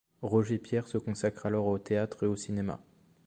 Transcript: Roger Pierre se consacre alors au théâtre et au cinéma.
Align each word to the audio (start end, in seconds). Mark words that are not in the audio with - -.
Roger 0.23 0.57
Pierre 0.57 0.87
se 0.87 0.97
consacre 0.97 1.45
alors 1.45 1.67
au 1.67 1.77
théâtre 1.77 2.23
et 2.23 2.25
au 2.27 2.35
cinéma. 2.35 2.81